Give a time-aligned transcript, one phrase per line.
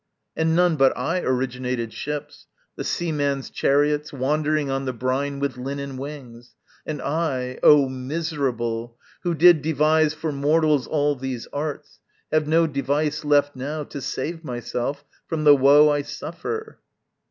[0.35, 5.95] And none but I originated ships, The seaman's chariots, wandering on the brine With linen
[5.95, 6.55] wings.
[6.87, 8.97] And I oh, miserable!
[9.21, 11.99] Who did devise for mortals all these arts,
[12.31, 16.79] Have no device left now to save myself From the woe I suffer.